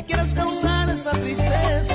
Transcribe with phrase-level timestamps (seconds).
[0.00, 1.89] me quieres causar esa tristeza.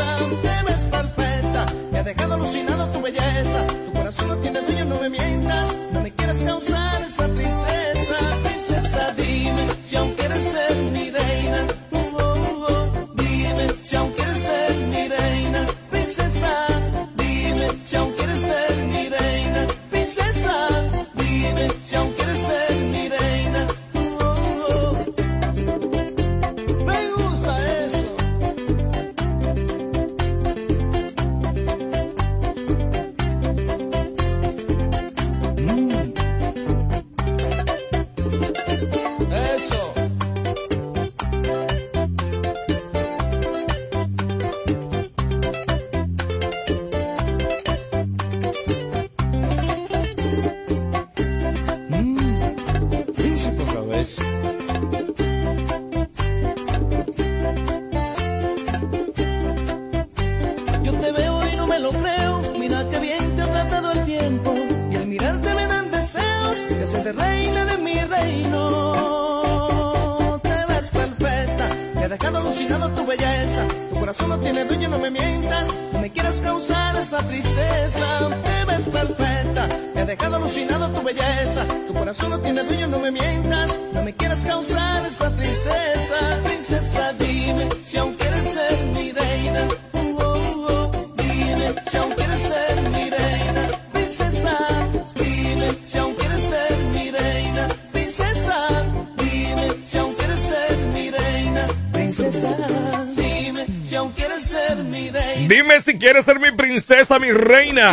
[106.85, 107.91] princesa, mi reina.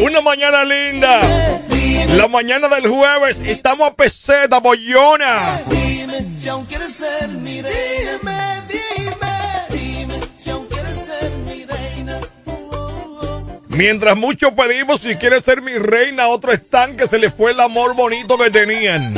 [0.00, 1.20] Una mañana linda.
[2.16, 3.40] La mañana del jueves.
[3.40, 5.60] Estamos a peseta, bollona.
[13.68, 17.60] Mientras muchos pedimos si quiere ser mi reina, otro están que se le fue el
[17.60, 19.14] amor bonito que tenían.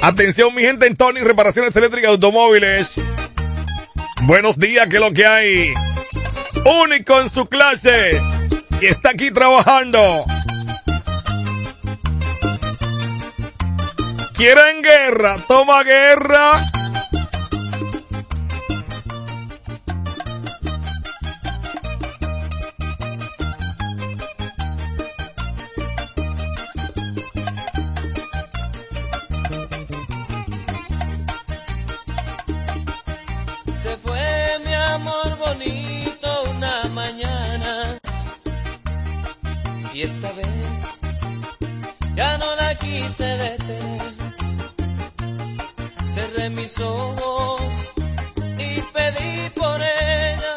[0.00, 2.94] Atención, mi gente en Tony, reparaciones eléctricas de automóviles.
[4.22, 5.74] Buenos días, ¿qué es lo que hay?
[6.82, 8.20] único en su clase
[8.80, 10.24] y está aquí trabajando.
[14.34, 16.67] Quieren guerra, toma guerra.
[46.50, 47.62] mis ojos
[48.58, 50.54] y pedí por ella.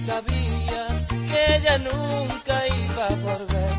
[0.00, 0.86] Sabía
[1.28, 3.72] que ella nunca iba a volver.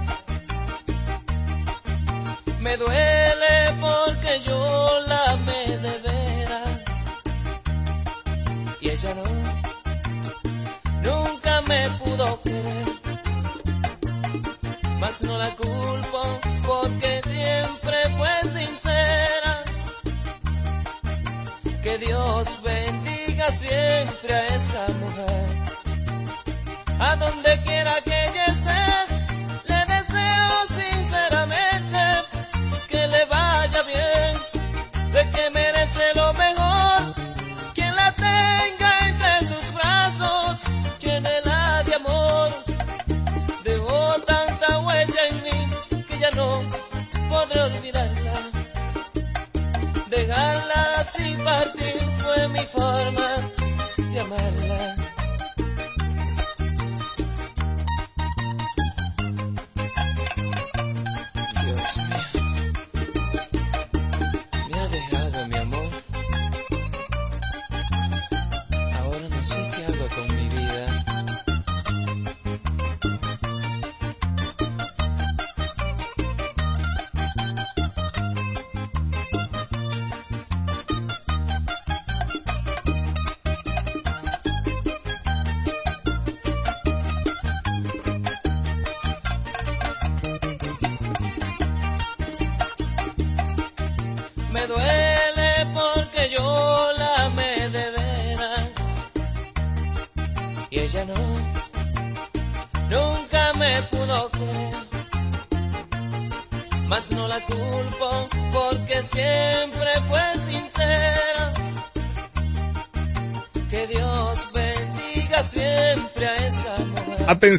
[2.59, 6.71] Me duele porque yo la amé de veras
[8.81, 9.23] y ella no,
[11.09, 12.87] nunca me pudo querer.
[14.99, 17.00] Mas no la culpo porque
[23.57, 25.47] siempre a esa mujer.
[26.99, 28.60] A donde quiera que ella.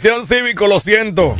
[0.04, 1.37] Atención cívico, lo siento.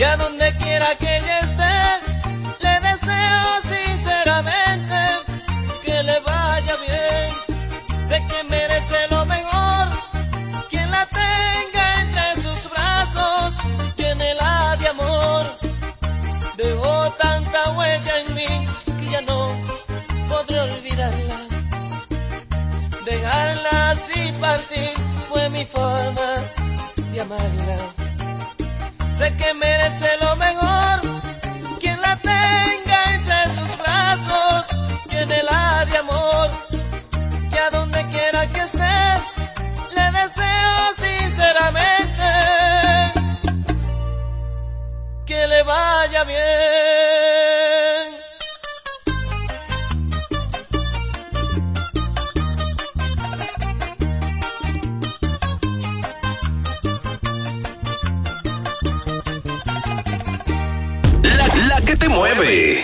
[62.22, 62.78] 9.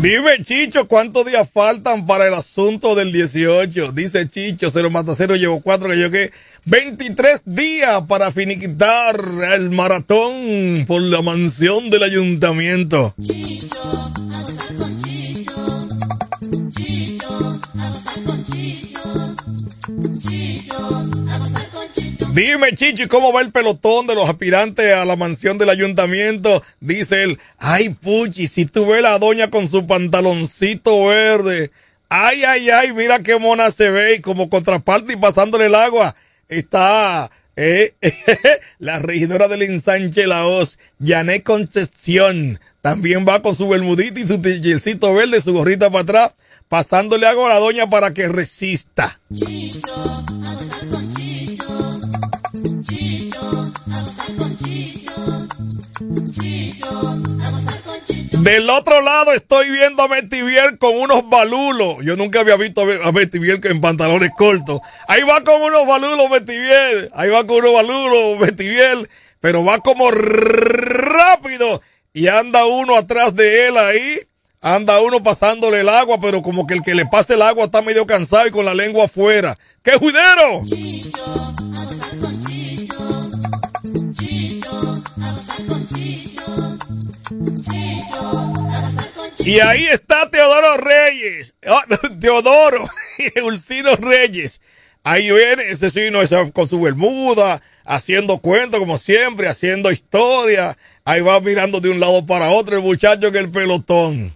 [0.00, 3.92] Dime, Chicho, ¿cuántos días faltan para el asunto del 18?
[3.92, 6.30] Dice Chicho, cero mata cero, llevo cuatro, que yo que
[6.64, 9.20] 23 días para finiquitar
[9.52, 13.14] el maratón por la mansión del ayuntamiento.
[13.20, 13.68] Chicho.
[22.28, 26.62] Dime, Chicho, ¿y cómo va el pelotón de los aspirantes a la mansión del ayuntamiento?
[26.80, 31.70] Dice él, ay, Puchi, si tú ves la doña con su pantaloncito verde.
[32.08, 36.14] Ay, ay, ay, mira qué mona se ve y como contraparte y pasándole el agua
[36.48, 37.94] está eh,
[38.78, 42.60] la regidora del ensanche La Hoz, Janet Concepción.
[42.82, 46.34] También va con su bermudita y su tillercito verde, su gorrita para atrás,
[46.68, 49.20] pasándole agua a la doña para que resista.
[49.34, 49.80] Chicho,
[58.42, 61.96] Del otro lado estoy viendo a Metivier con unos balulos.
[62.02, 64.80] Yo nunca había visto a Metivier en pantalones cortos.
[65.08, 67.10] Ahí va con unos balulos Metivier.
[67.12, 69.10] Ahí va con unos balulos Metivier.
[69.40, 71.82] Pero va como rápido.
[72.14, 74.20] Y anda uno atrás de él ahí.
[74.62, 77.82] Anda uno pasándole el agua, pero como que el que le pase el agua está
[77.82, 79.56] medio cansado y con la lengua afuera.
[79.82, 80.64] ¡Qué juidero!
[89.44, 91.54] Y ahí está Teodoro Reyes.
[91.66, 91.84] Ah,
[92.20, 92.88] Teodoro
[93.44, 94.60] Ulcino Reyes.
[95.02, 100.76] Ahí viene ese sí, no, ese con su bermuda, haciendo cuentos como siempre, haciendo historia.
[101.04, 104.32] Ahí va mirando de un lado para otro el muchacho en el pelotón.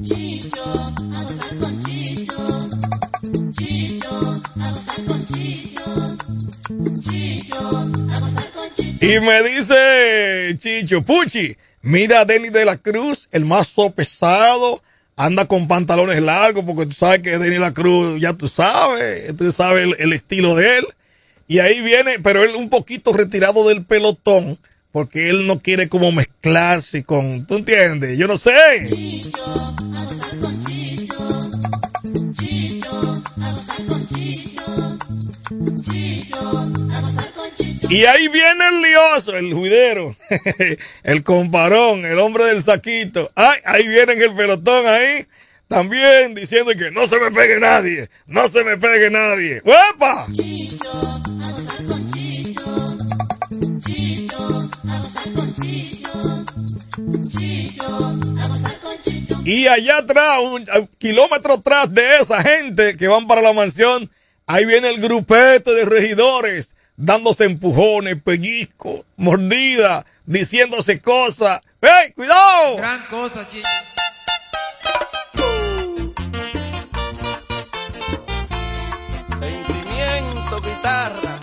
[9.00, 14.82] Y me dice Chicho, Puchi, mira a de la Cruz, el mazo pesado,
[15.16, 19.37] anda con pantalones largos, porque tú sabes que Denis de la Cruz, ya tú sabes,
[19.37, 20.87] tú sabes el, el estilo de él.
[21.46, 24.58] Y ahí viene, pero él un poquito retirado del pelotón,
[24.93, 28.18] porque él no quiere como mezclarse con, ¿tú entiendes?
[28.18, 28.52] Yo no sé.
[37.91, 40.17] Y ahí viene el lioso, el juidero,
[41.03, 43.31] el comparón, el hombre del saquito.
[43.35, 45.26] Ay, ahí viene en el pelotón ahí,
[45.69, 49.61] también diciendo que no se me pegue nadie, no se me pegue nadie.
[49.64, 50.26] ¡Huepa!
[50.33, 52.97] Chicho, a gozar con Chicho.
[53.87, 56.45] Chicho, a gozar con Chicho.
[57.38, 59.41] Chicho, a gozar con Chicho.
[59.45, 64.11] Y allá atrás, un, un kilómetro atrás de esa gente que van para la mansión,
[64.47, 71.60] ahí viene el grupete de regidores dándose empujones, pellizcos, mordidas, diciéndose cosas.
[71.80, 72.76] ¡Ey, cuidado!
[72.76, 73.68] Gran cosa, chico.
[79.40, 81.40] Sentimiento, guitarra.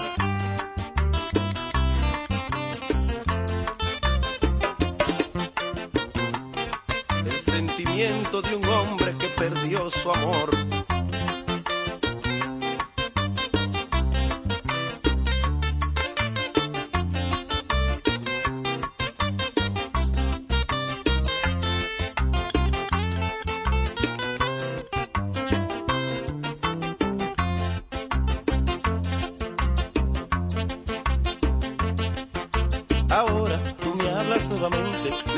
[7.25, 10.70] El sentimiento de un hombre que perdió su amor.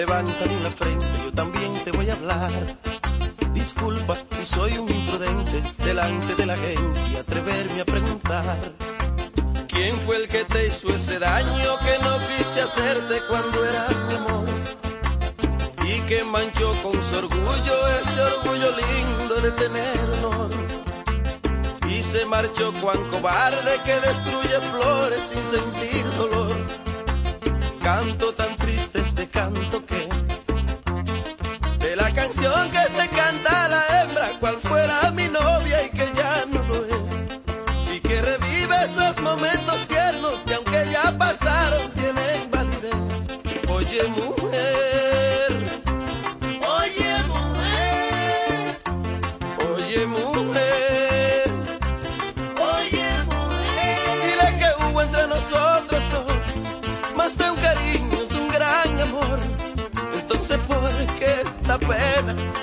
[0.06, 2.52] Levántale la frente, yo también te voy a hablar.
[3.54, 8.60] Disculpa si soy un imprudente delante de la gente y atreverme a preguntar.
[9.70, 14.16] ¿Quién fue el que te hizo ese daño que no quise hacerte cuando eras mi
[14.16, 14.46] amor?
[15.92, 20.50] Y que manchó con su orgullo ese orgullo lindo de tener honor.
[21.88, 26.58] Y se marchó cuán cobarde que destruye flores sin sentir dolor.
[27.82, 28.93] Canto tan triste
[29.24, 30.10] este canto que
[31.80, 33.13] de la canción que se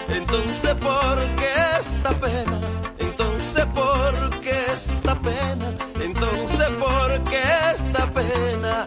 [0.09, 2.59] Entonces ¿por qué esta pena?
[2.99, 5.75] Entonces ¿por qué esta pena?
[6.01, 7.43] Entonces ¿por qué
[7.75, 8.87] esta pena?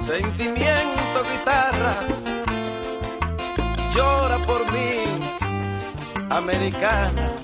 [0.00, 1.96] Sentimiento guitarra,
[3.92, 5.02] llora por mí,
[6.30, 7.39] americana.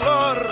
[0.00, 0.43] Dolor.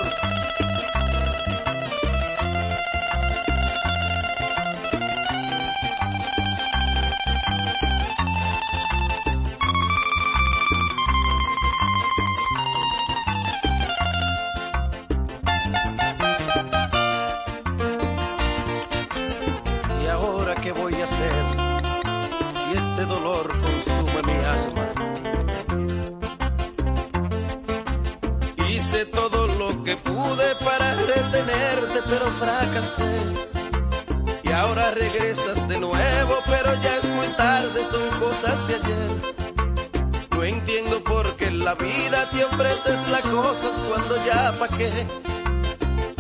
[40.31, 44.91] No entiendo por qué la vida te ofreces las cosas cuando ya pa' qué.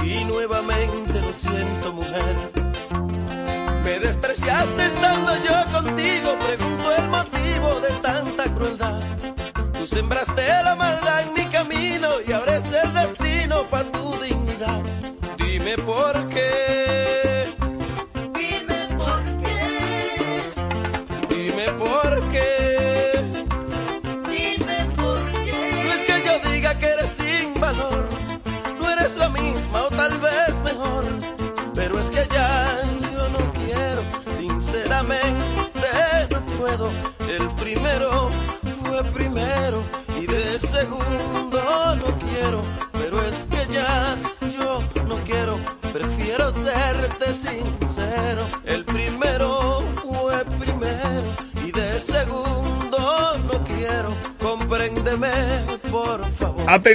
[0.05, 2.53] Y nuevamente lo siento, mujer.
[3.83, 9.02] Me despreciaste estando yo contigo, pregunto el motivo de tanta crueldad.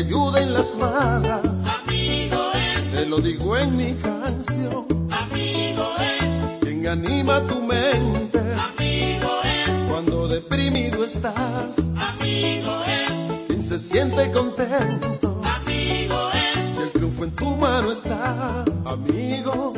[0.00, 1.40] Ayuda en las malas.
[1.78, 4.86] amigo es, Te lo digo en mi canción.
[5.10, 13.78] amigo es, Quien anima tu mente amigo es, Cuando deprimido estás, amigo es, quien se
[13.78, 15.40] siente contento.
[15.44, 19.72] amigo es, Si el triunfo en tu mano está, amigo,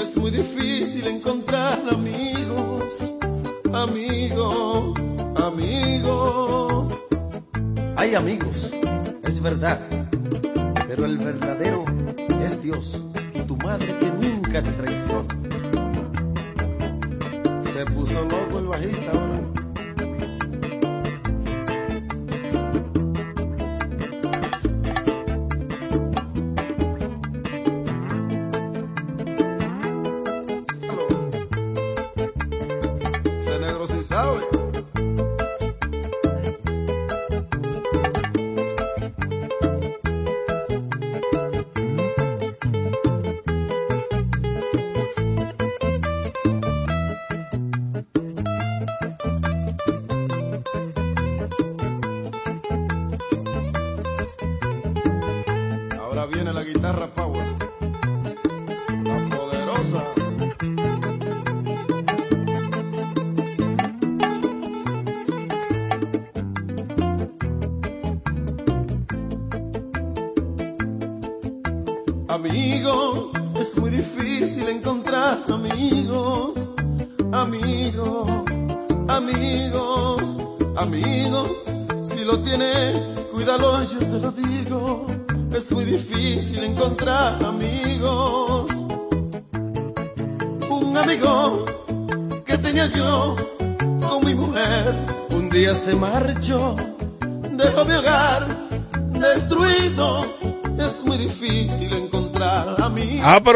[0.00, 2.84] es muy difícil encontrar amigos.
[3.72, 4.94] Amigo,
[5.36, 6.88] amigo.
[7.98, 8.70] Hay amigos,
[9.50, 9.78] verdad,
[10.88, 11.84] pero el verdadero
[12.42, 13.00] es Dios
[13.46, 15.28] tu madre que nunca te traiciona.
[17.72, 19.55] Se puso loco el bajista ahora.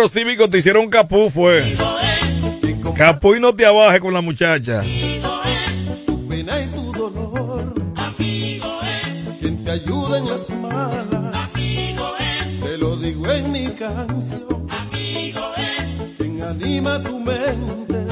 [0.00, 0.08] Amigos.
[0.08, 1.76] Ah, pero cívico, te hicieron capú, fue.
[2.96, 4.82] Capú y no te abajes con la muchacha.
[6.06, 7.74] tu pena y tu dolor.
[9.40, 11.52] Quien te ayuda en las malas.
[11.52, 14.68] Te lo digo en mi canción.
[16.18, 18.06] Quien anima tu mente.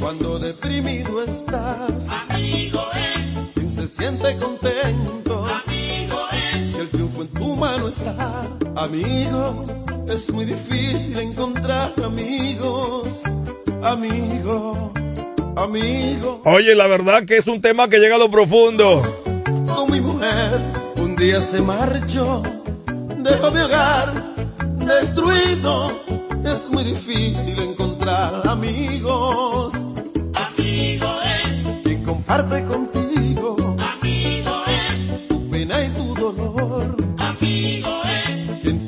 [0.00, 2.08] Cuando deprimido estás.
[3.54, 5.46] Quien se siente contento.
[7.22, 8.46] En tu mano está.
[8.76, 9.64] Amigo,
[10.08, 13.22] es muy difícil encontrar amigos.
[13.82, 14.92] Amigo,
[15.56, 16.42] amigo.
[16.44, 19.02] Oye, la verdad que es un tema que llega a lo profundo.
[19.66, 20.60] con mi mujer.
[20.96, 22.42] Un día se marchó,
[23.18, 24.14] dejó mi hogar
[24.78, 26.00] destruido.
[26.44, 29.74] Es muy difícil encontrar amigos.
[30.34, 31.08] Amigo
[31.40, 33.51] es quien comparte contigo.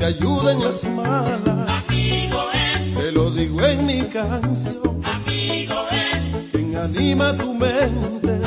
[0.04, 1.84] Es ayuda en las malas.
[1.88, 5.04] Amigo es te lo digo en mi canción.
[5.04, 8.40] Amigo es quien anima tu mente.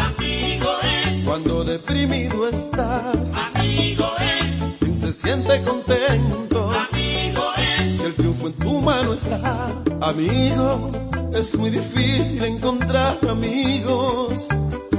[1.26, 8.54] Cuando deprimido estás, amigo es quien se siente contento, amigo es si el triunfo en
[8.54, 10.90] tu mano está, amigo,
[11.34, 14.48] es muy difícil encontrar amigos,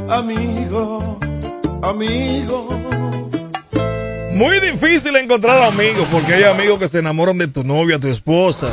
[0.08, 1.18] amigo,
[1.82, 2.87] amigo.
[4.38, 8.68] Muy difícil encontrar amigos, porque hay amigos que se enamoran de tu novia, tu esposa.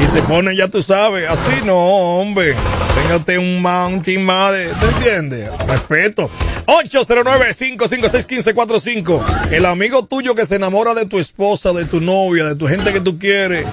[0.00, 2.54] Y se ponen, ya tú sabes, así no, hombre.
[2.94, 5.50] Téngate un mountain más de, ¿te entiendes?
[5.66, 6.30] Respeto.
[6.66, 9.50] 809-556-1545.
[9.50, 12.92] El amigo tuyo que se enamora de tu esposa, de tu novia, de tu gente
[12.92, 13.66] que tú quieres,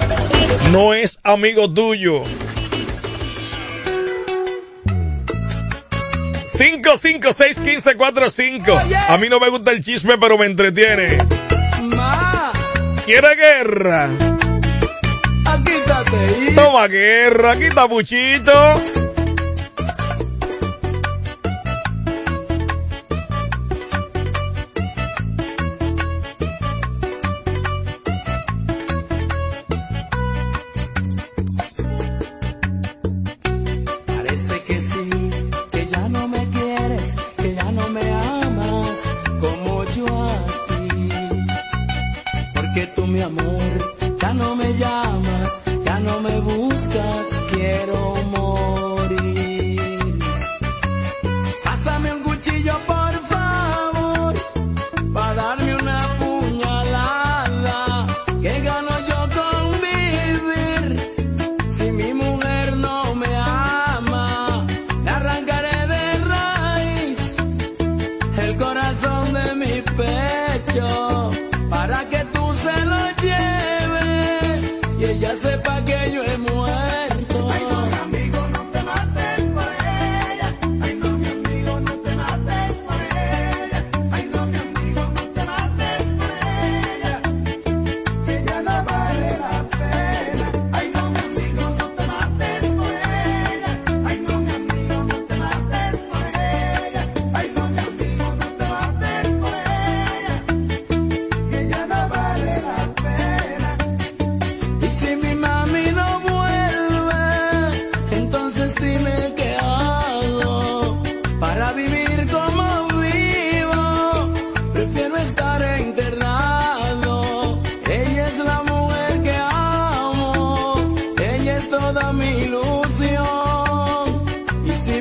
[0.72, 2.24] no es amigo tuyo.
[6.58, 9.10] 556-1545.
[9.10, 11.18] A mí no me gusta el chisme, pero me entretiene.
[13.06, 14.10] ¿Quiere guerra?
[16.56, 18.52] Toma guerra, está Puchito.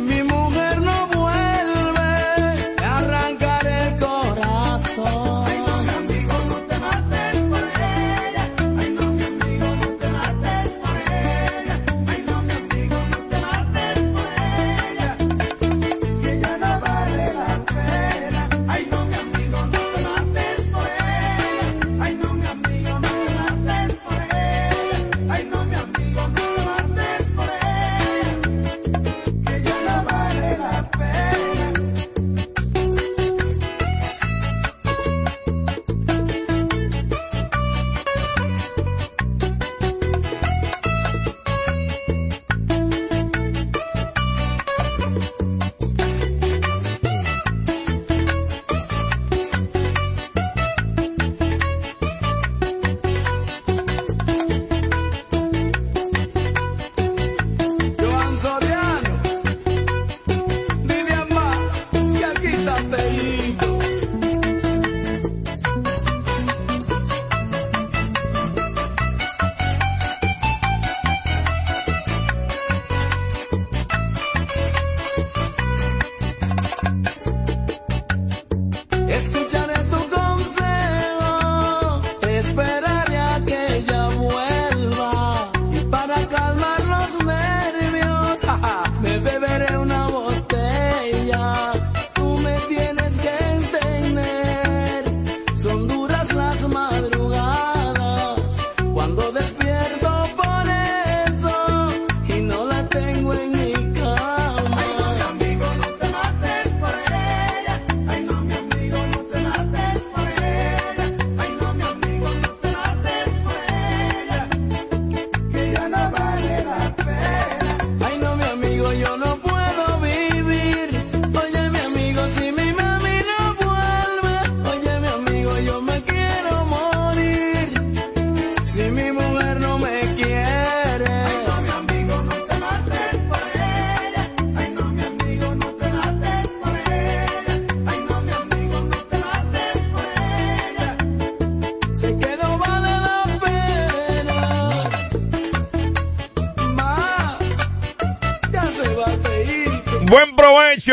[0.05, 0.54] mi mundo.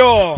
[0.01, 0.35] Corillo.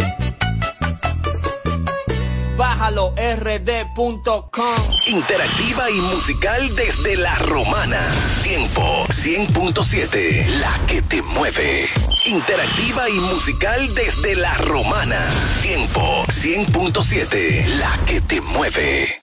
[2.57, 4.75] Bájalo rd.com.
[5.07, 7.99] Interactiva y musical desde la romana.
[8.43, 10.45] Tiempo 100.7.
[10.59, 11.87] La que te mueve.
[12.25, 15.19] Interactiva y musical desde la romana.
[15.61, 17.65] Tiempo 100.7.
[17.77, 19.22] La que te mueve.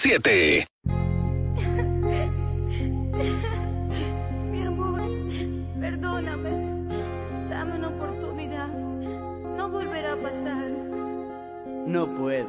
[0.00, 0.64] 107.
[4.50, 5.02] Mi amor,
[5.78, 6.50] perdóname.
[7.50, 8.68] Dame una oportunidad.
[9.58, 10.70] No volverá a pasar.
[11.86, 12.48] No puedo.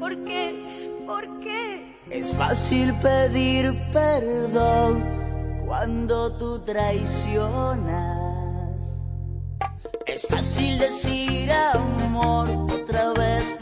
[0.00, 0.90] ¿Por qué?
[1.06, 1.96] ¿Por qué?
[2.10, 5.04] Es fácil pedir perdón
[5.64, 7.94] cuando tú traicionas.
[10.04, 13.54] Es fácil decir amor otra vez.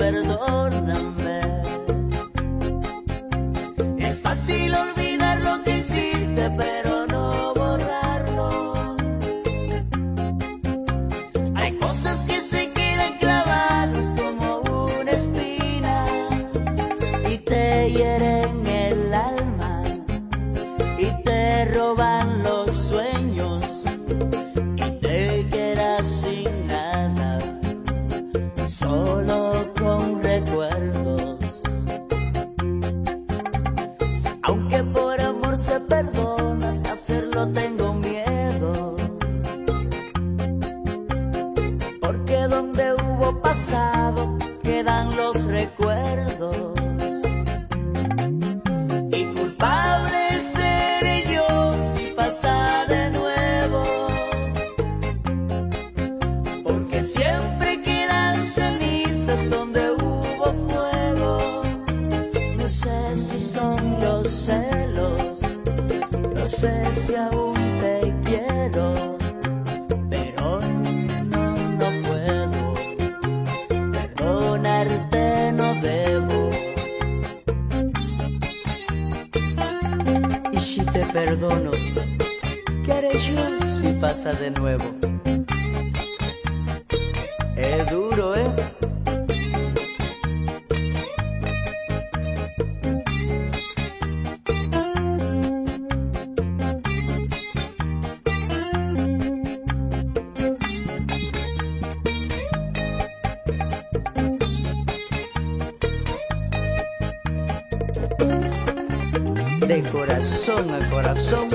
[109.73, 111.49] de corazón a corazón,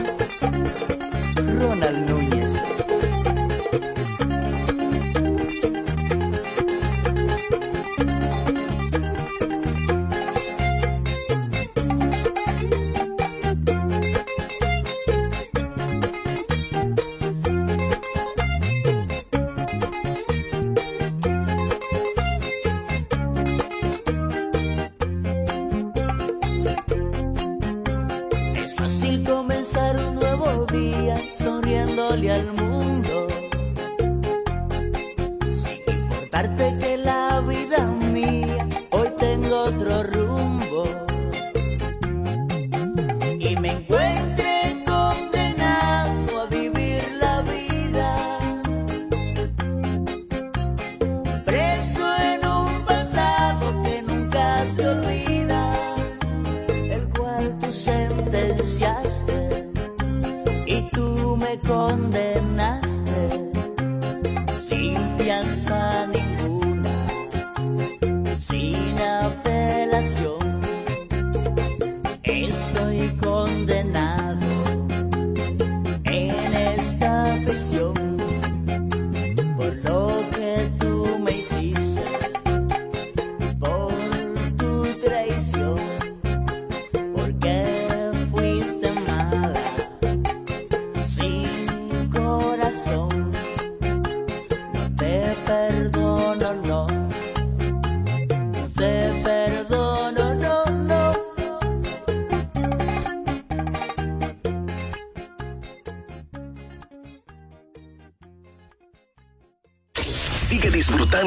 [1.60, 2.27] Ronald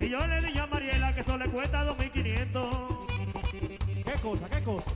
[0.00, 3.06] Y yo le dije a Mariela que eso le cuesta 2500.
[4.04, 4.48] ¿Qué cosa?
[4.48, 4.90] ¿Qué cosa?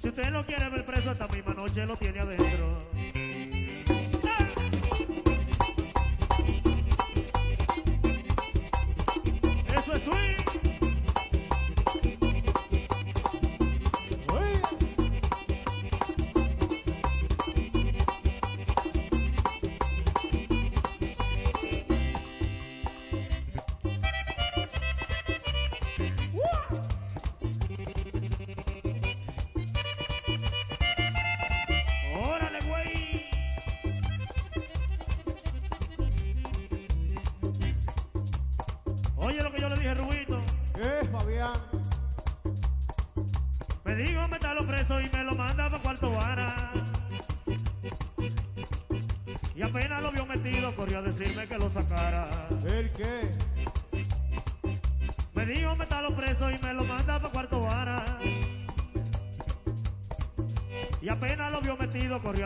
[0.00, 2.95] Si usted lo quiere ver preso esta misma noche, lo tiene adentro.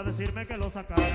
[0.05, 1.10] decirme que lo sacaron.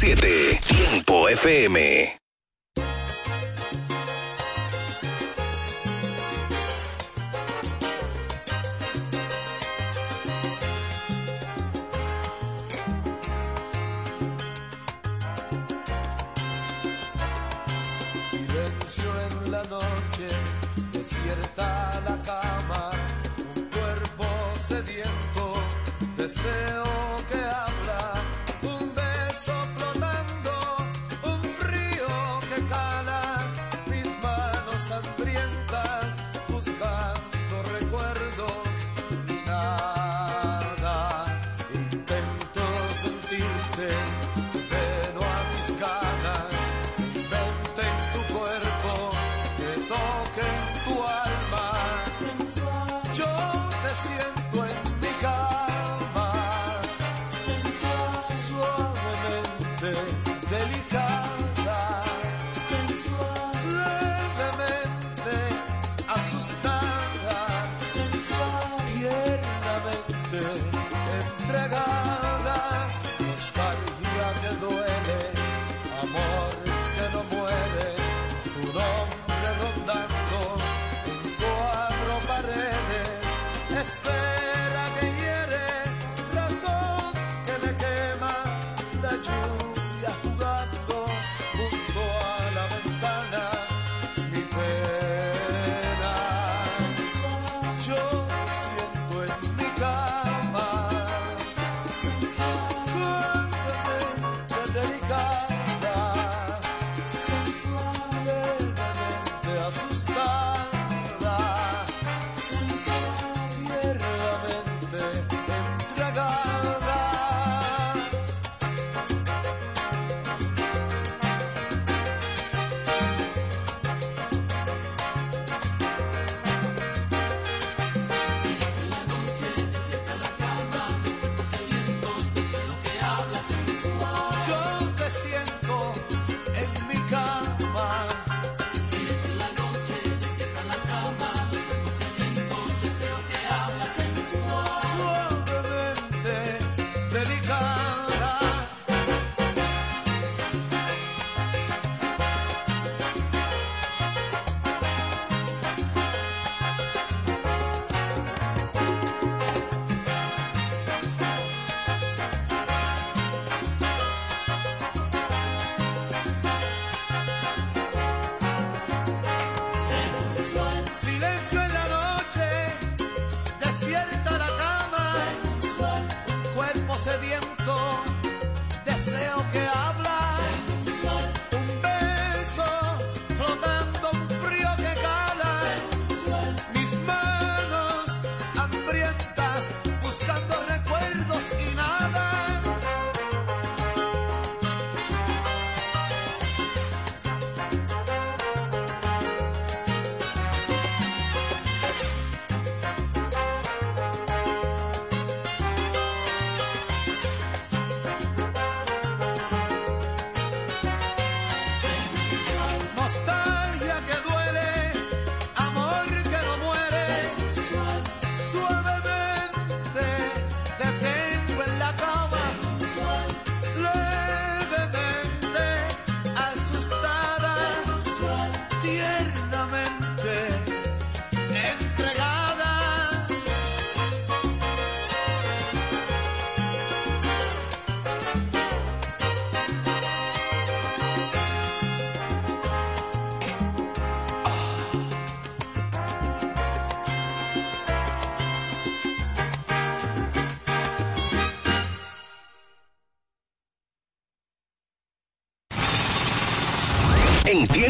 [0.00, 0.58] 7.
[0.62, 2.19] Tiempo FM.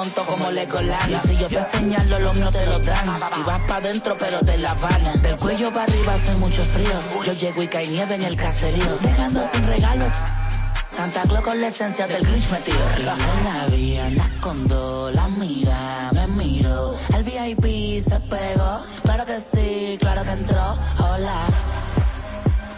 [0.00, 1.10] Desmonto como Legoland.
[1.10, 3.20] Y si yo te señalo, los míos te lo dan.
[3.38, 5.22] Y vas pa' dentro, pero te la van.
[5.22, 7.24] Del cuello para arriba hace mucho frío.
[7.26, 8.98] Yo llego y cae nieve en el caserío.
[9.00, 10.06] Dejando sin regalo.
[10.90, 12.78] Santa Claus con la esencia del Grinch metido.
[12.98, 16.96] Yo la vi, anda con dos, la mira, me miro.
[17.14, 20.78] El VIP se pegó, claro que sí, claro que entró.
[20.98, 21.46] Hola,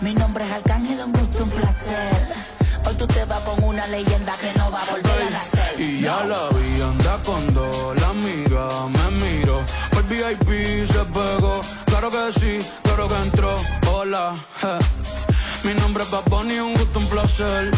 [0.00, 2.12] mi nombre es Arcángel, un gusto, un placer.
[2.84, 5.51] Hoy tú te vas con una leyenda que no va a volver a nacer.
[5.82, 9.60] Y ya la vi, anda con dos, la amiga me miro.
[9.96, 13.56] El VIP se pegó, claro que sí, claro que entró.
[13.90, 14.36] Hola,
[15.64, 17.72] mi nombre es Bunny, un gusto, un placer.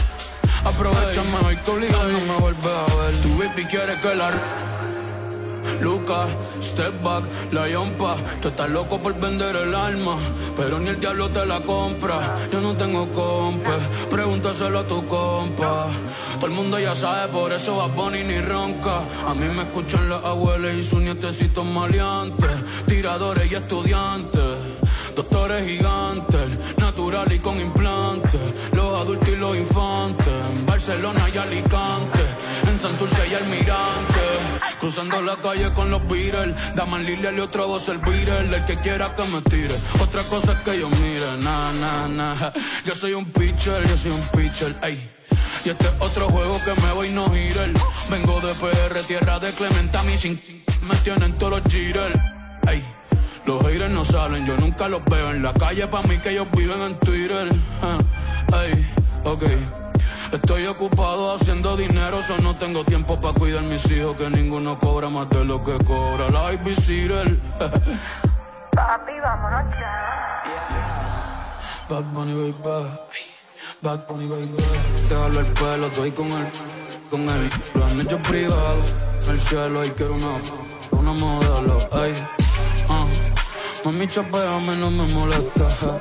[0.65, 3.15] Aprovechame hoy que obligado no me vuelves a ver.
[3.23, 4.74] Tu baby quiere que la...
[5.85, 6.31] Lucas,
[6.63, 8.17] step back, la yompa.
[8.41, 10.17] Tú estás loco por vender el alma,
[10.57, 12.37] pero ni el diablo te la compra.
[12.51, 13.77] Yo no tengo compa,
[14.09, 15.89] pregúntaselo a tu compa.
[16.37, 19.03] Todo el mundo ya sabe, por eso va Bonnie ni ronca.
[19.27, 22.51] A mí me escuchan las abuelas y sus nietecitos maleantes,
[22.87, 24.57] tiradores y estudiantes.
[25.15, 28.41] Doctores gigantes, natural y con implantes.
[28.73, 30.35] Los adultos y los infantes.
[30.65, 32.24] Barcelona y Alicante.
[32.85, 34.21] Santurce y Almirante.
[34.79, 36.55] Cruzando la calle con los Beatles.
[36.75, 38.55] Daman Lilia y otra voz el Beatle.
[38.55, 39.75] El que quiera que me tire.
[40.03, 41.39] Otra cosa es que yo mire.
[41.39, 42.53] Na, na, na.
[42.85, 44.77] Yo soy un pitcher, yo soy un pitcher.
[44.83, 45.01] Ey.
[45.65, 47.71] Y este es otro juego que me voy no girar.
[48.11, 50.39] Vengo de PR, tierra de Clementa, mi chin.
[50.83, 52.15] Me tienen todos los jitters.
[52.69, 52.85] Ey.
[53.47, 56.49] Los haters no salen, yo nunca los veo en la calle, pa' mí que ellos
[56.55, 57.49] viven en Twitter.
[57.81, 57.99] Ah,
[58.63, 58.87] Ey,
[59.25, 59.84] ok.
[60.35, 65.09] Estoy ocupado haciendo dinero, so no tengo tiempo para cuidar mis hijos, que ninguno cobra
[65.09, 67.39] más de lo que cobra la babysitter.
[68.73, 70.43] Papi, vámonos ya.
[71.89, 72.55] Bad Bunny, baby.
[73.81, 74.57] Bad Bunny, baby.
[75.09, 76.49] Te jalo el pelo, estoy con él,
[77.11, 77.51] con él.
[77.77, 78.83] Lo han hecho privado,
[79.23, 80.41] en el cielo, y quiero una,
[80.91, 82.13] una modelo, ey.
[82.89, 83.07] Ah.
[83.85, 86.01] Mami, chapeame, no me molesta.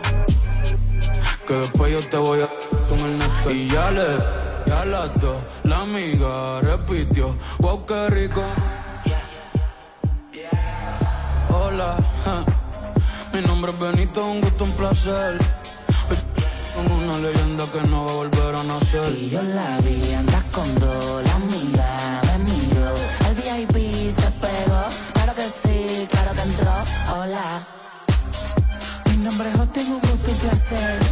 [1.46, 2.50] Que después yo te voy a
[2.96, 3.56] con el.
[3.56, 4.18] Y ya le,
[4.66, 7.36] ya las dos, la amiga repitió.
[7.60, 8.44] Wow, qué rico.
[11.50, 12.46] Hola, ja.
[13.34, 15.38] mi nombre es Benito, un gusto, un placer.
[16.76, 19.14] Como una leyenda que no va a volver a nacer.
[19.16, 22.92] Y yo la vi, andas con dos, la amiga me miró.
[23.28, 24.84] El VIP se pegó,
[25.14, 26.74] claro que sí, claro que entró.
[27.16, 27.62] Hola.
[29.10, 31.03] Mi nombre es Austin, un gusto y placer.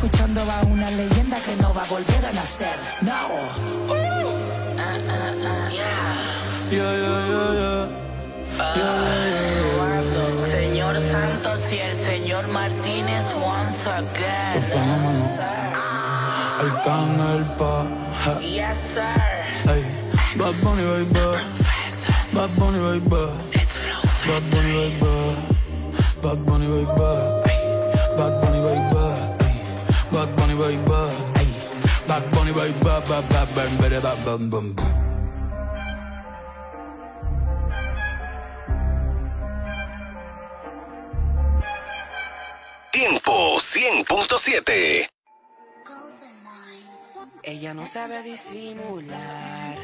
[0.00, 2.78] Escuchando a una leyenda que no va a volver a nacer.
[3.00, 3.10] No.
[4.78, 5.70] Ah, ah, ah.
[6.70, 7.88] Yeah, yeah, yeah, yeah.
[8.76, 10.38] Yeah, yeah, yeah.
[10.38, 14.54] Señor Santos y el señor Martínez once again.
[14.54, 15.26] El fenómeno.
[16.60, 17.84] Arcángel pa.
[18.24, 18.38] ja.
[18.38, 19.02] Yes, sir.
[19.66, 19.82] Ey,
[20.36, 21.42] Bad Bunny, baby.
[22.32, 23.32] Bad Bunny, baby.
[24.28, 25.36] Bad Bunny, baby.
[26.22, 27.47] Bad Bunny, baby.
[30.58, 31.02] Baby.
[31.38, 31.50] Ey,
[32.06, 32.74] Bad Bunny, baby.
[32.82, 34.74] Bad.
[42.90, 45.17] Tiempo 100.7.
[47.48, 49.74] Ella no sabe disimular.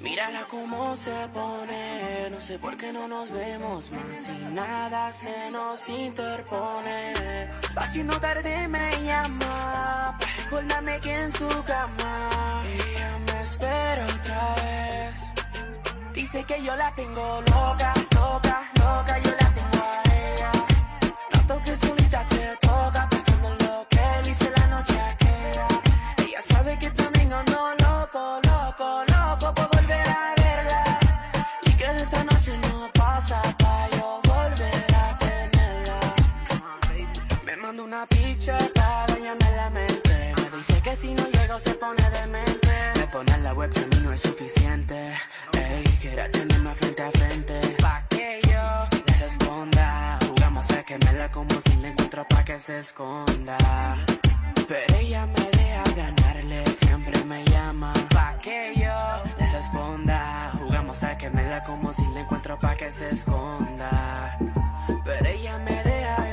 [0.00, 2.28] Mírala cómo se pone.
[2.30, 4.28] No sé por qué no nos vemos más.
[4.28, 7.48] Y nada se nos interpone.
[7.74, 10.18] Va siendo tarde, me llama.
[10.50, 12.62] Para que en su cama.
[12.66, 15.20] Ella me espera otra vez.
[16.12, 19.18] Dice que yo la tengo loca, loca, loca.
[19.24, 19.45] Yo la
[38.48, 40.34] una picture para dañarme la mente.
[40.36, 42.68] Me dice que si no llego se pone demente.
[42.96, 45.14] Me pone en la web que a mí no es suficiente.
[45.52, 47.60] Ey, quiere tenerme frente a frente.
[47.80, 50.18] Pa' que yo le responda.
[50.28, 53.58] Jugamos a quemarla como si la encuentro pa' que se esconda.
[54.68, 61.16] Pero ella me deja ganarle, siempre me llama Pa' que yo le responda Jugamos a
[61.16, 64.36] quemarla como si la encuentro pa' que se esconda
[65.04, 66.25] Pero ella me deja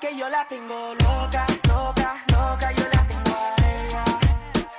[0.00, 4.04] Que yo la tengo loca, loca, loca Yo la tengo a ella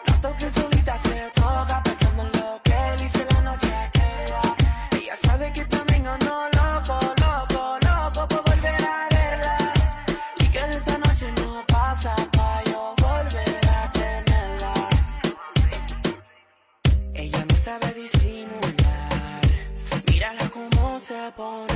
[0.06, 4.56] Tanto que solita se toca Pensando en lo que él hice la noche aquella
[4.92, 9.58] Ella sabe que también ando loco, loco, loco Por volver a verla
[10.38, 14.90] y que de esa noche no pasa pa' yo volver a tenerla.
[17.14, 19.42] Ella no sabe disimular.
[20.08, 21.69] Mírala cómo se pone.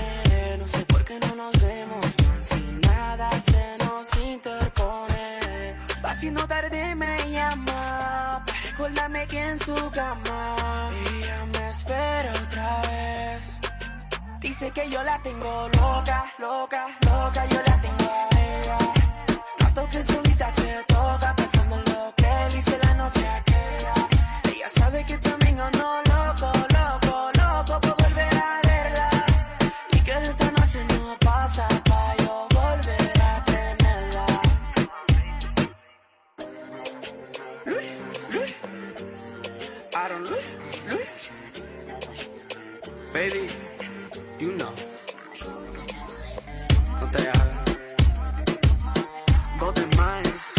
[6.34, 8.44] Siendo tarde, me llama.
[8.44, 10.90] Para recordarme que en su cama.
[11.12, 13.60] Ella me espera otra vez.
[14.40, 18.78] Dice que yo la tengo loca, loca, loca, yo la tengo a ella.
[19.60, 23.94] Tanto que solita se toca, pensando en lo que él hice la noche aquella.
[24.52, 25.43] Ella sabe que también
[43.14, 43.48] Baby,
[44.40, 44.74] you know.
[47.00, 47.48] No te hagas.
[49.60, 50.54] Golden Mines.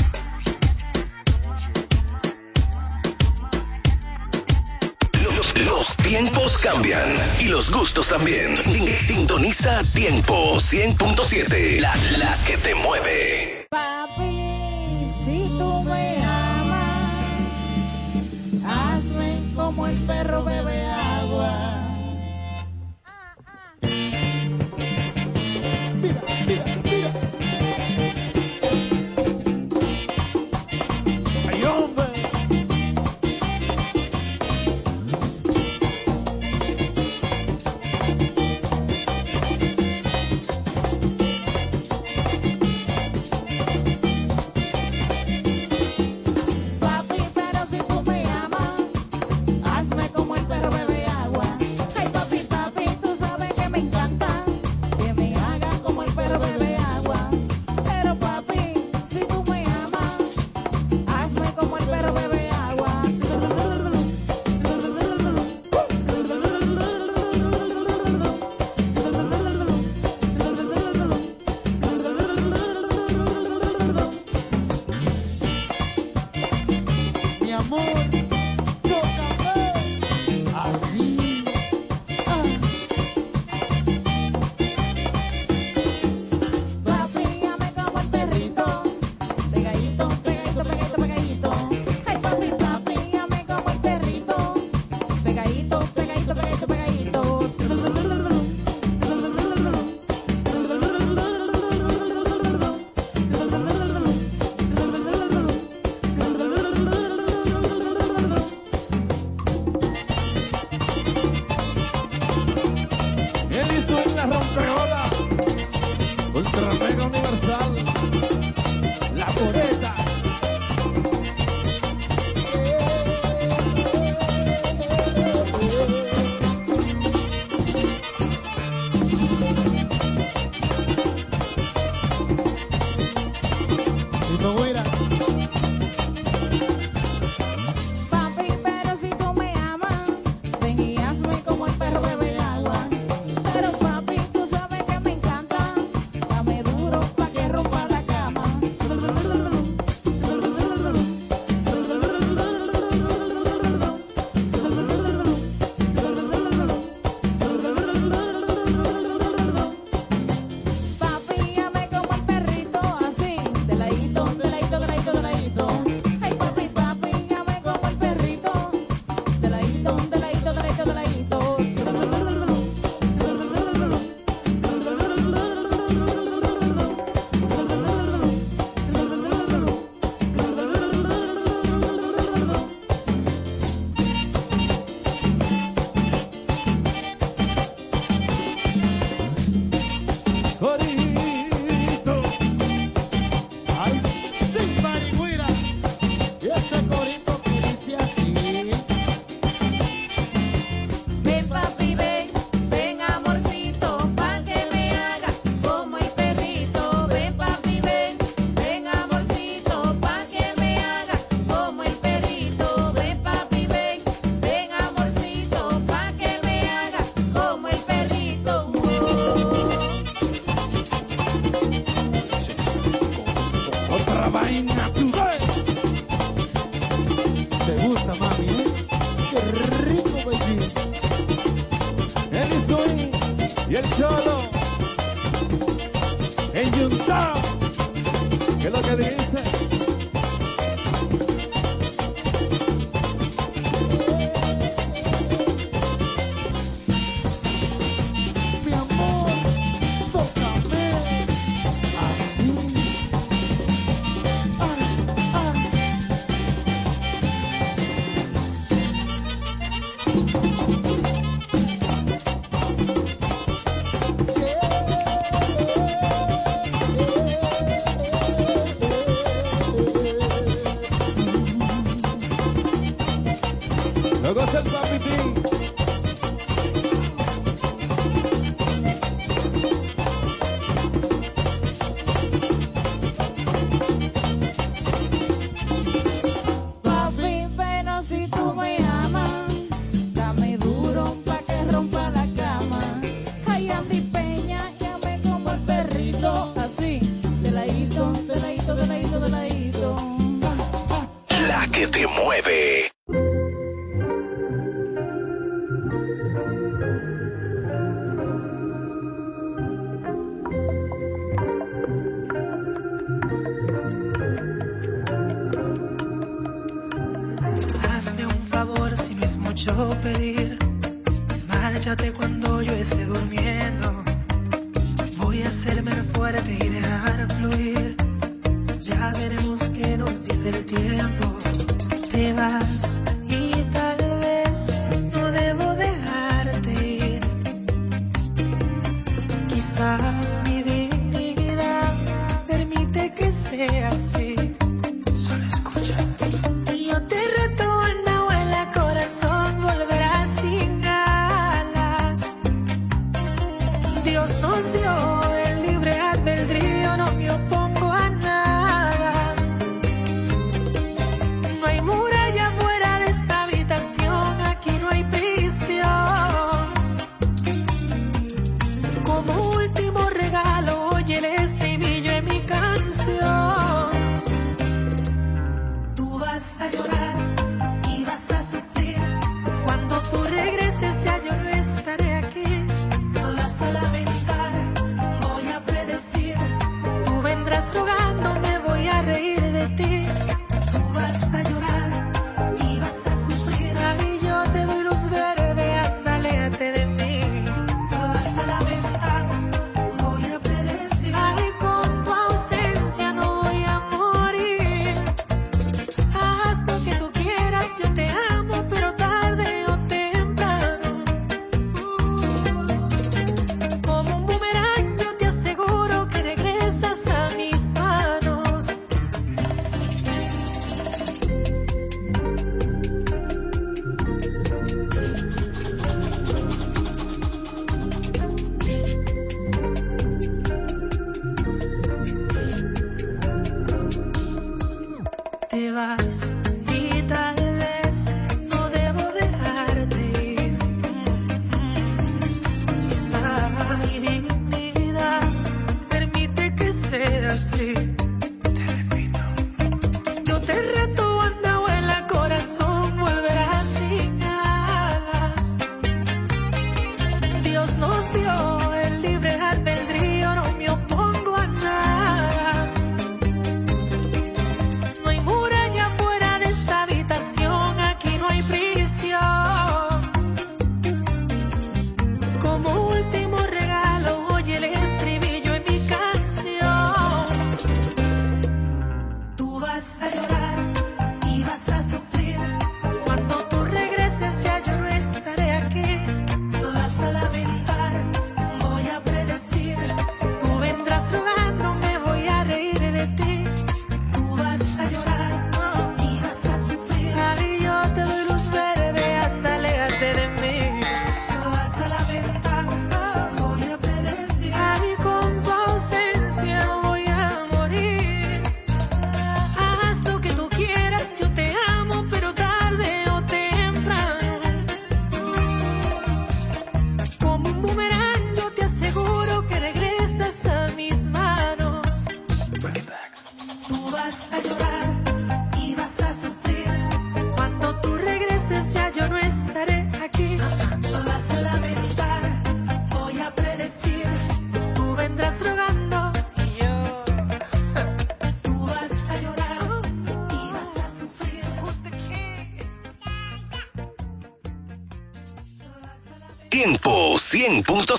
[5.23, 7.09] Los, los tiempos cambian
[7.41, 8.57] y los gustos también.
[8.57, 11.81] Sin- Sintoniza Tiempo 100.7.
[11.81, 13.67] La, la que te mueve.
[13.71, 17.11] Papi, si tú me amas,
[18.67, 20.85] hazme como el perro bebe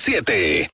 [0.06, 0.68] 100.7.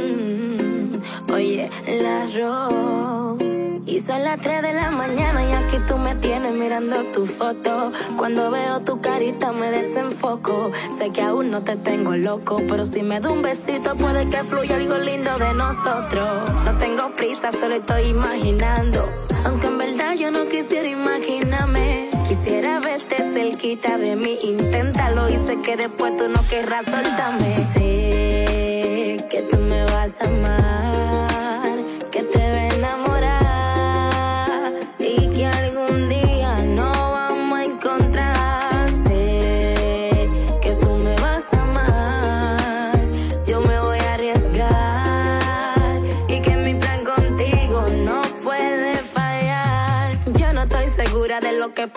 [0.00, 1.70] Mm, Oye,
[2.02, 2.26] la.
[3.86, 5.29] Y son las 3 de la mañana
[5.70, 7.92] aquí tú me tienes mirando tu foto.
[8.16, 10.70] Cuando veo tu carita me desenfoco.
[10.98, 14.42] Sé que aún no te tengo loco, pero si me da un besito puede que
[14.44, 16.50] fluya algo lindo de nosotros.
[16.64, 19.00] No tengo prisa, solo estoy imaginando.
[19.44, 22.10] Aunque en verdad yo no quisiera imaginarme.
[22.28, 27.56] Quisiera verte cerquita de mí, inténtalo y sé que después tú no querrás soltarme.
[27.74, 30.89] Sé que tú me vas a amar,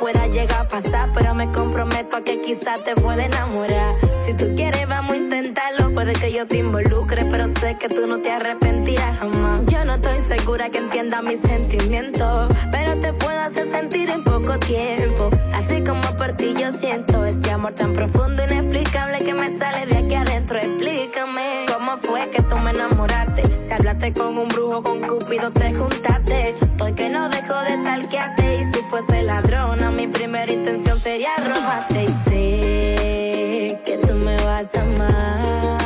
[0.04, 3.96] pueda llegar a pasar, pero me comprometo a que quizás te pueda enamorar.
[4.26, 5.16] Si tú quieres, vamos a
[6.14, 9.66] que yo te involucre, pero sé que tú no te arrepentirás jamás.
[9.68, 14.58] Yo no estoy segura que entienda mis sentimientos, pero te puedo hacer sentir en poco
[14.60, 15.30] tiempo.
[15.54, 19.98] Así como por ti yo siento este amor tan profundo, inexplicable que me sale de
[19.98, 20.58] aquí adentro.
[20.58, 23.44] Explícame cómo fue que tú me enamoraste.
[23.62, 26.50] Si hablaste con un brujo, con Cupido te juntaste.
[26.50, 32.04] Estoy que no dejo de talquearte y si fuese ladrona, mi primera intención sería robarte.
[32.04, 35.83] Y sé que tú me vas a amar,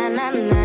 [0.00, 0.59] Na, na, na,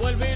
[0.00, 0.29] vuelve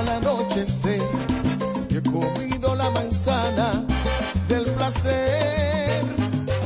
[0.00, 1.02] al anochecer.
[1.88, 3.84] Yo he comido la manzana
[4.48, 6.04] del placer.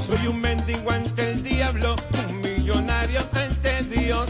[0.07, 1.97] Soy un mendigo ante el diablo,
[2.29, 4.29] un millonario ante Dios.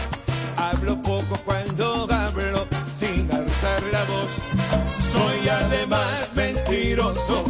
[0.56, 2.66] Hablo poco cuando hablo,
[2.98, 4.30] sin alzar la voz.
[5.12, 7.44] Soy además mentiroso,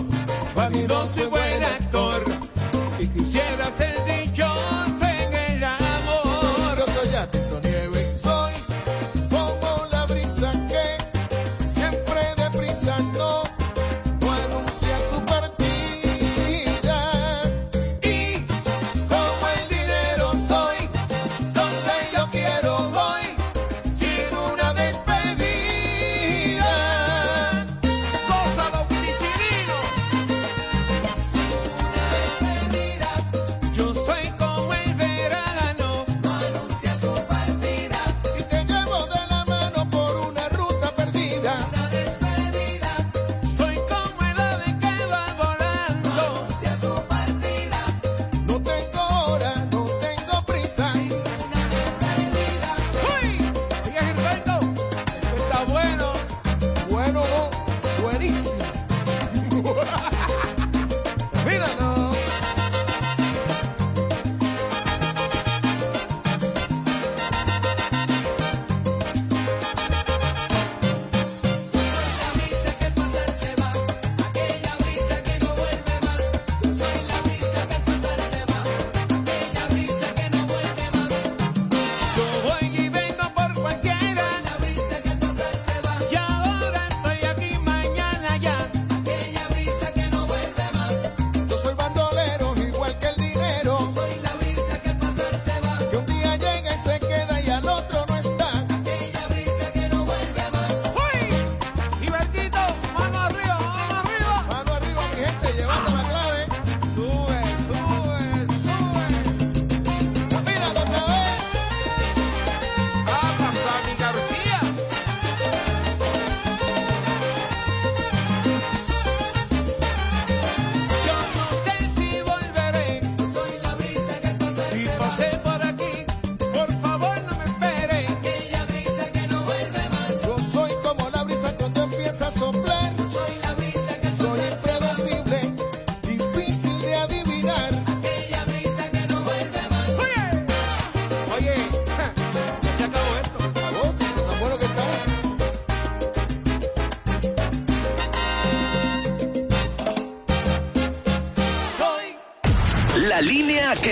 [0.55, 2.34] vanidoso y buen actor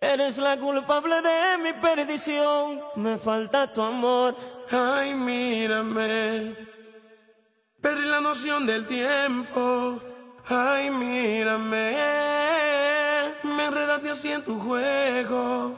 [0.01, 2.81] Eres la culpable de mi perdición.
[2.95, 4.35] Me falta tu amor.
[4.71, 6.55] Ay, mírame.
[7.81, 9.99] Perdí la noción del tiempo.
[10.47, 11.97] Ay, mírame.
[13.43, 15.77] Me enredaste así en tu juego.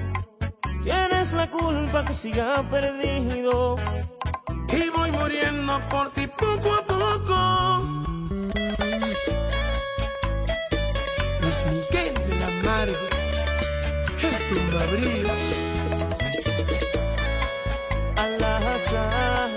[0.83, 3.75] Tienes la culpa que siga perdido.
[4.69, 7.37] Y voy muriendo por ti poco a poco.
[11.41, 13.09] Luis Miguel de la Margue,
[14.23, 15.43] el tumbabríos.
[18.15, 19.49] Al-Azhar.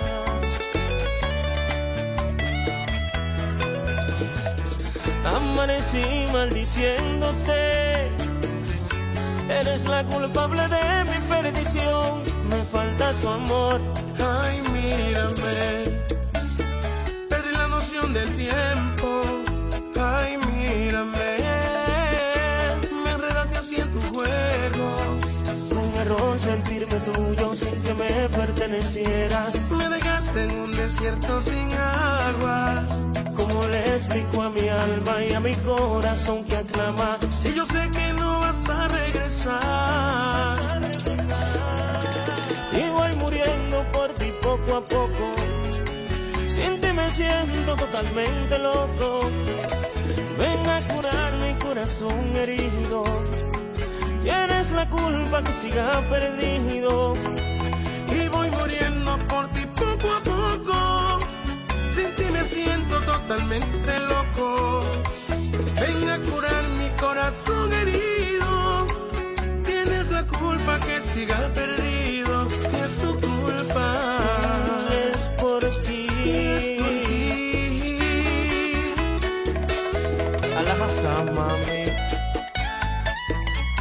[5.25, 7.84] Amanecí maldiciéndote.
[9.49, 12.23] Eres la culpable de mi perdición.
[12.49, 13.81] Me falta tu amor.
[14.19, 16.01] Ay, mírame.
[17.29, 19.23] Perdí la noción del tiempo.
[20.01, 21.37] Ay, mírame.
[23.05, 24.87] Me enredaste así en tu juego.
[25.69, 28.29] Fue un error sentirme tuyo sin que me
[28.67, 32.83] Me dejaste en un desierto sin agua.
[33.37, 37.19] ¿Cómo le explico a mi alma y a mi corazón que aclama?
[37.29, 40.57] Si yo sé que no vas a regresar.
[42.73, 45.35] Y voy muriendo por ti poco a poco.
[46.55, 49.21] Sin ti me siento totalmente loco.
[50.39, 53.05] Ven a curar mi corazón herido.
[54.23, 57.15] Tienes la culpa que siga perdido.
[59.35, 61.19] Por ti poco a poco.
[61.93, 64.81] Sin ti me siento totalmente loco.
[65.81, 68.87] Ven a curar mi corazón herido.
[69.65, 72.47] Tienes la culpa que siga perdido.
[72.83, 73.87] Es tu culpa.
[75.11, 76.07] Es por ti.
[76.25, 77.99] Es por ti.
[80.59, 81.83] Alabasa, mami.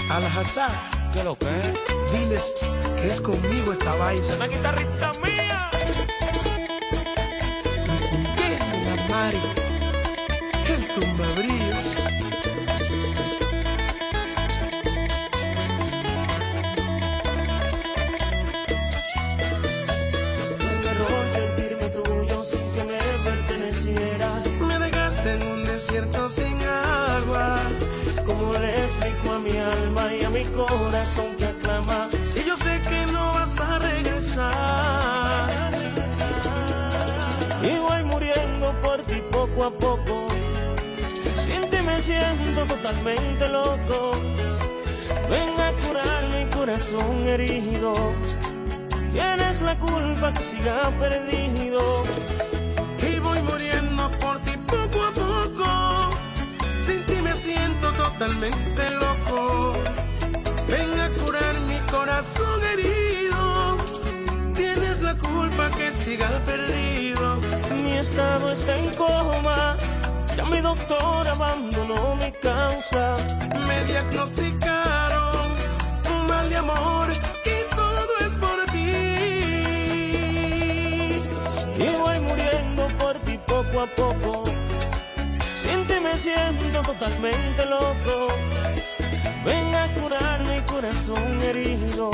[0.09, 0.71] Al-Hazar,
[1.13, 1.53] ¿Qué lo que?
[2.13, 2.53] diles
[2.99, 4.35] que es conmigo esta vaina.
[4.35, 5.32] Una guitarrita mía.
[9.13, 9.37] Mari,
[10.73, 11.87] el tumbabríos.
[20.57, 22.99] Fue un error sentirme tuyo sin que me
[23.29, 24.47] pertenecieras.
[24.67, 27.59] Me dejaste en un desierto sin agua.
[28.25, 31.32] ¿Cómo le explico a mi alma y a mi corazón
[39.69, 40.27] poco a poco.
[41.45, 44.11] Sin ti me siento totalmente loco.
[45.29, 47.93] Ven a curar mi corazón herido.
[49.11, 52.03] Tienes la culpa que siga perdido.
[53.09, 56.09] Y voy muriendo por ti poco a poco.
[56.85, 59.73] Sin ti me siento totalmente loco.
[60.67, 62.92] Ven a curar mi corazón herido.
[65.33, 67.41] Culpa que siga perdido.
[67.83, 69.75] Mi estado está en coma.
[70.37, 73.15] Ya mi doctor abandonó mi causa.
[73.67, 75.47] Me diagnosticaron
[76.11, 77.07] un mal de amor
[77.53, 78.91] y todo es por ti.
[81.83, 84.43] Y voy muriendo por ti poco a poco.
[85.61, 88.27] Sin ti me siento totalmente loco.
[89.43, 92.11] Ven a curar mi corazón herido.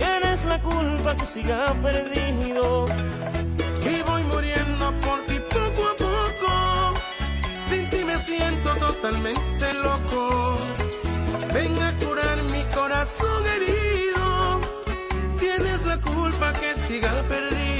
[0.00, 2.88] Tienes la culpa que siga perdido.
[3.92, 6.52] Y voy muriendo por ti poco a poco.
[7.68, 10.58] Sin ti me siento totalmente loco.
[11.52, 14.60] Ven a curar mi corazón herido.
[15.38, 17.79] Tienes la culpa que siga perdido.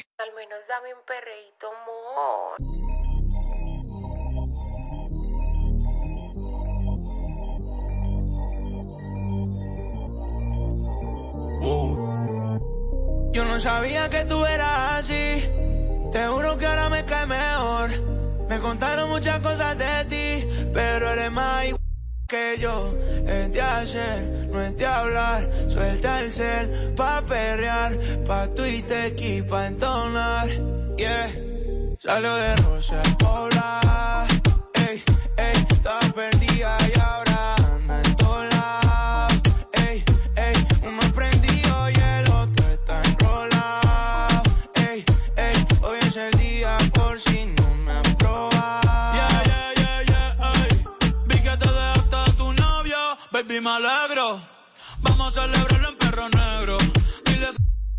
[55.01, 56.77] Vamos a celebrarlo en perro negro.
[57.25, 57.47] Dile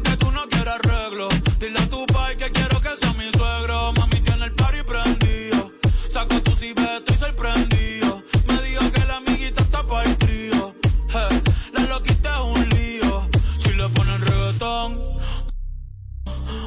[0.05, 1.29] que tú no quieres arreglo.
[1.59, 3.93] Dile a tu pai que quiero que sea mi suegro.
[3.93, 5.73] Mami tiene el party prendido.
[6.09, 8.23] Saco tu cibe, estoy sorprendido.
[8.49, 10.74] Me dijo que la amiguita está para el trío.
[11.09, 11.43] Hey,
[11.73, 13.29] la loquita es un lío.
[13.59, 15.12] Si le ponen reggaetón.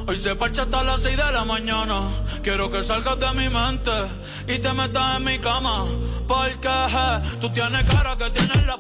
[0.08, 2.10] Hoy se parcha hasta las 6 de la mañana.
[2.44, 3.92] Quiero que salgas de mi mente
[4.48, 5.86] y te metas en mi cama.
[6.28, 8.80] Porque je, tú tienes cara que tienes la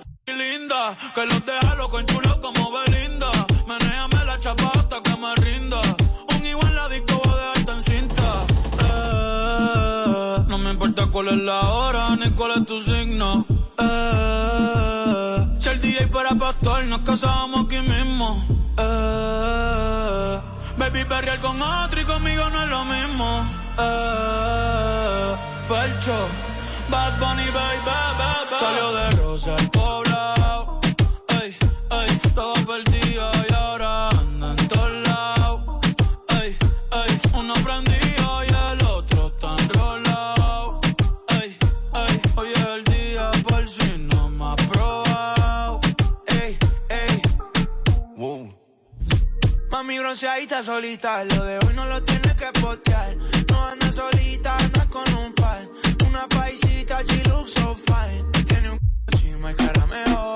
[0.67, 3.29] que los deja loco enchulados como Belinda.
[3.67, 5.79] Menéame la chapa hasta que me rinda.
[6.35, 8.45] Un igual en la disco va a dejarte en cinta.
[8.87, 13.45] Eh, no me importa cuál es la hora ni cuál es tu signo.
[13.77, 18.43] Eh, si el DJ fuera pastor, nos casábamos aquí mismo.
[18.77, 20.39] Eh,
[20.77, 23.45] baby, perrear con otro y conmigo no es lo mismo.
[23.77, 25.35] Eh,
[25.67, 26.27] Felcho.
[26.89, 28.59] Bad Bunny, baby, baby, baby.
[28.59, 30.04] Salió de rosa el pobre
[50.15, 51.25] bronceadita solita.
[51.25, 53.17] Lo de hoy no lo tienes que postear.
[53.49, 55.59] No andas solita, andas con un par.
[56.07, 58.23] Una paisita, she looks so fine.
[58.47, 58.79] Tiene un
[59.17, 60.34] chima y cara mejor.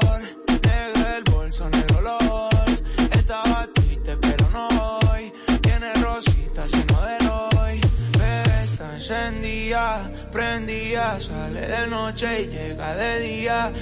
[9.10, 11.20] Encendida, prendida.
[11.20, 13.74] Sale de noche y llega de día.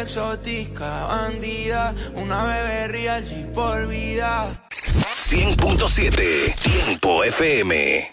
[0.00, 1.92] Exótica, bandida.
[2.14, 4.64] Una bebé real, G por vida.
[4.70, 8.12] 100.7 Tiempo FM.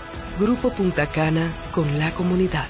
[0.41, 2.67] Grupo Punta Cana con la comunidad.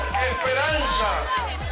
[0.91, 1.23] esperanza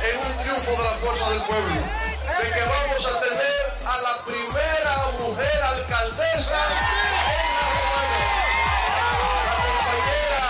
[0.01, 4.23] en un triunfo de la fuerza del pueblo, de que vamos a tener a la
[4.25, 6.59] primera mujer alcaldesa
[7.27, 8.23] en la Romana,
[9.45, 10.43] la compañera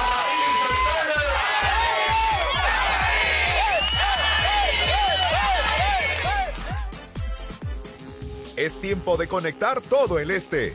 [0.00, 0.70] Amarillo
[8.56, 10.74] Es tiempo de conectar todo el este.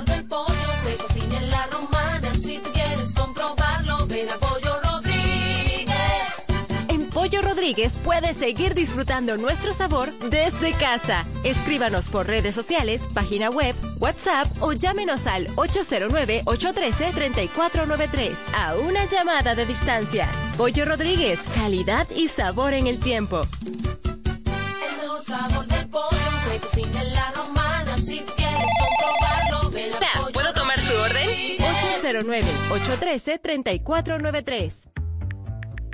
[7.61, 7.93] Rodríguez.
[8.03, 11.27] Puede seguir disfrutando nuestro sabor desde casa.
[11.43, 19.67] Escríbanos por redes sociales, página web, WhatsApp o llámenos al 809-813-3493 a una llamada de
[19.67, 20.27] distancia.
[20.57, 23.43] Pollo Rodríguez, calidad y sabor en el tiempo.
[23.63, 23.79] El
[24.99, 27.95] mejor sabor del pollo se cocina en la romana.
[27.97, 31.27] Si quieres comprobarlo, ven a Pollo ¿Puedo tomar su orden?
[31.27, 31.61] Rodríguez.
[32.01, 34.90] 809-813-3493.